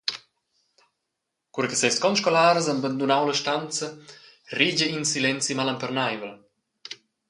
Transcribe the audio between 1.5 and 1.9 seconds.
Cura che